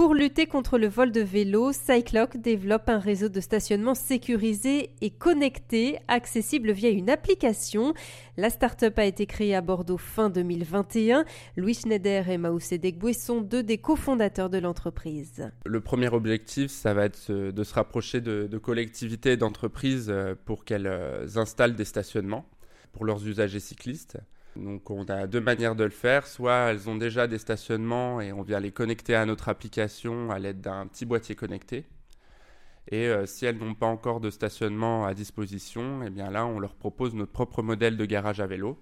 [0.00, 5.10] Pour lutter contre le vol de vélos, Cycloc développe un réseau de stationnement sécurisé et
[5.10, 7.92] connecté, accessible via une application.
[8.38, 11.26] La start-up a été créée à Bordeaux fin 2021.
[11.58, 15.50] Louis Schneider et Maoussé Degboué sont deux des cofondateurs de l'entreprise.
[15.66, 20.34] Le premier objectif, ça va être de se rapprocher de, de collectivités et d'entreprises euh,
[20.46, 22.46] pour qu'elles euh, installent des stationnements
[22.92, 24.16] pour leurs usagers cyclistes.
[24.56, 26.26] Donc on a deux manières de le faire.
[26.26, 30.38] Soit elles ont déjà des stationnements et on vient les connecter à notre application à
[30.38, 31.86] l'aide d'un petit boîtier connecté.
[32.88, 36.58] Et euh, si elles n'ont pas encore de stationnement à disposition, eh bien là on
[36.58, 38.78] leur propose notre propre modèle de garage à vélo.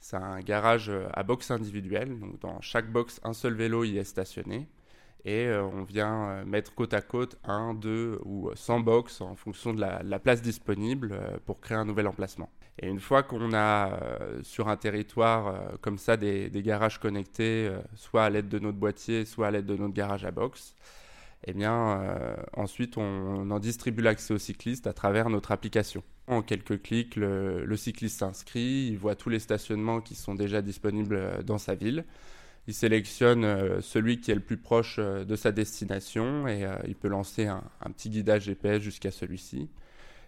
[0.00, 2.18] C'est un garage euh, à box individuel.
[2.18, 4.68] Donc dans chaque box, un seul vélo y est stationné.
[5.24, 9.72] Et euh, on vient mettre côte à côte un, deux ou 100 box en fonction
[9.72, 12.50] de la place disponible pour créer un nouvel emplacement.
[12.78, 17.68] Et une fois qu'on a euh, sur un territoire euh, comme ça des, garages connectés,
[17.68, 20.74] euh, soit à l'aide de notre boîtier, soit à l'aide de notre garage à box,
[21.44, 22.00] eh bien,
[22.52, 26.04] ensuite, on, en distribue l'accès aux cyclistes à travers notre application.
[26.28, 31.42] En quelques clics, le cycliste s'inscrit, il voit tous les stationnements qui sont déjà disponibles
[31.44, 32.04] dans sa ville.
[32.68, 37.46] Il sélectionne celui qui est le plus proche de sa destination et il peut lancer
[37.46, 39.68] un, un petit guidage GPS jusqu'à celui-ci.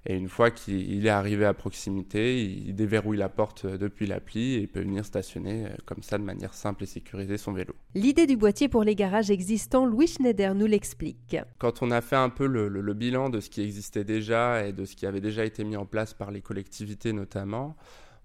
[0.06, 4.58] Et une fois qu'il est arrivé à proximité, il déverrouille la porte depuis l'appli et
[4.60, 7.74] il peut venir stationner euh, comme ça de manière simple et sécurisée son vélo.
[7.94, 11.36] L'idée du boîtier pour les garages existants, Louis Schneider nous l'explique.
[11.58, 14.84] Quand on a fait un peu le, bilan de ce qui existait déjà et de
[14.84, 17.74] ce qui avait déjà été mis en place par les collectivités notamment,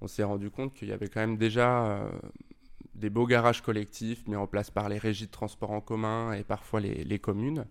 [0.01, 2.09] on s'est rendu compte qu'il y avait quand même déjà euh,
[2.99, 6.43] des beaux garages collectifs mis en place par les régies de transport en commun et
[6.43, 7.65] parfois les communes.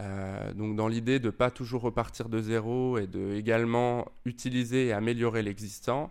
[0.00, 4.88] Euh, donc dans l'idée de ne pas toujours repartir de zéro et de également utiliser
[4.88, 6.10] et améliorer l'existant,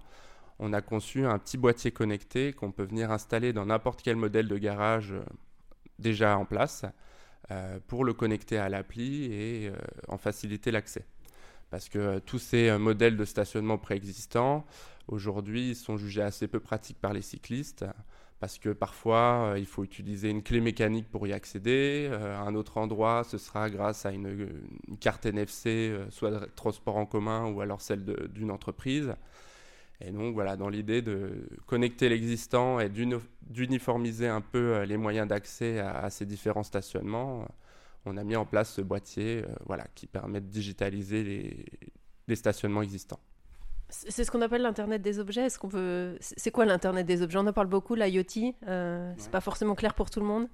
[0.57, 4.47] on a conçu un petit boîtier connecté qu'on peut venir installer dans n'importe quel modèle
[4.47, 5.23] de garage euh,
[5.99, 6.85] déjà en place
[7.51, 9.71] euh, pour le connecter à l'appli et
[10.07, 11.05] en faciliter l'accès.
[11.69, 14.65] Parce que tous ces modèles de stationnement préexistants,
[15.07, 17.85] aujourd'hui, sont jugés assez peu pratiques par les cyclistes
[18.39, 22.07] parce que parfois euh, il faut utiliser une clé mécanique pour y accéder.
[22.11, 24.49] Euh, à un autre endroit, ce sera grâce à une,
[24.99, 28.03] carte NFC, euh, soit de transport en commun ou alors celle
[28.33, 29.15] d'une entreprise.
[30.01, 35.79] Et donc voilà, dans l'idée de connecter l'existant et d'uniformiser un peu les moyens d'accès
[35.79, 37.47] à, ces différents stationnements,
[38.05, 41.65] on a mis en place ce boîtier voilà, qui permet de digitaliser
[42.27, 43.21] les stationnements existants.
[43.89, 45.41] C'est ce qu'on appelle l'Internet des objets.
[45.45, 45.69] Est-ce qu'on.
[46.19, 47.37] C'est quoi l'Internet des objets?
[47.37, 48.53] On en parle beaucoup, l'IoT.
[48.67, 50.47] Euh, c'est pas forcément clair pour tout le monde.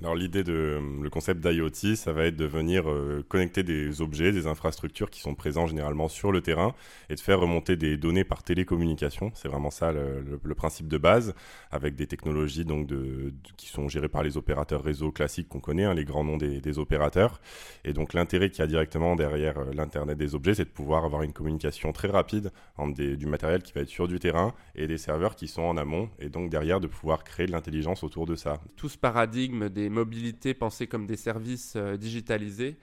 [0.00, 4.30] Alors l'idée de le concept d'IoT, ça va être de venir euh, connecter des objets,
[4.30, 6.72] des infrastructures qui sont présents généralement sur le terrain
[7.10, 9.32] et de faire remonter des données par télécommunication.
[9.34, 11.34] C'est vraiment ça le, principe de base,
[11.72, 15.84] avec des technologies donc de, qui sont gérées par les opérateurs réseau classiques qu'on connaît,
[15.84, 17.40] hein, les grands noms des, opérateurs.
[17.84, 21.04] Et donc l'intérêt qu'il y a directement derrière euh, l'internet des objets, c'est de pouvoir
[21.04, 24.86] avoir une communication très rapide entre du matériel qui va être sur du terrain et
[24.86, 28.26] des serveurs qui sont en amont, et donc derrière de pouvoir créer de l'intelligence autour
[28.26, 28.60] de ça.
[28.76, 32.78] Tout ce paradigme des mobilité pensée comme des services euh, digitalisés.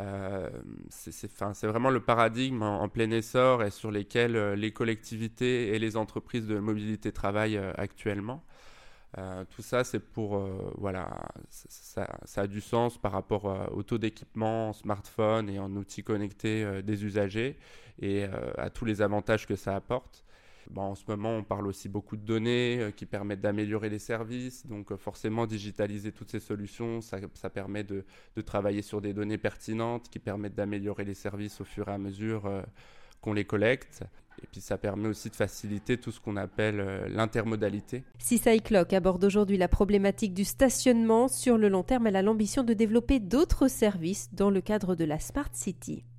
[0.00, 0.50] Euh,
[0.90, 5.96] c'est vraiment le paradigme en, plein essor et sur lesquels euh, les collectivités et les
[5.96, 8.42] entreprises de mobilité travaillent actuellement.
[9.50, 10.44] tout ça, c'est pour,
[10.76, 16.02] voilà, ça, a du sens par rapport au taux d'équipement en smartphone et en outils
[16.02, 17.56] connectés des usagers
[18.00, 18.24] et
[18.58, 20.24] à tous les avantages que ça apporte
[20.76, 24.66] en ce moment, on parle aussi beaucoup de données euh, qui permettent d'améliorer les services.
[24.66, 27.18] Donc, euh, forcément, digitaliser toutes ces solutions, ça,
[27.50, 28.04] permet de,
[28.44, 32.46] travailler sur des données pertinentes qui permettent d'améliorer les services au fur et à mesure
[32.46, 32.62] euh,
[33.20, 34.04] qu'on les collecte.
[34.42, 38.02] Et puis ça permet aussi de faciliter tout ce qu'on appelle l'intermodalité.
[38.18, 42.74] Cycloc aborde aujourd'hui la problématique du stationnement, sur le long terme, elle a l'ambition de
[42.74, 46.04] développer d'autres services dans le cadre de la Smart City.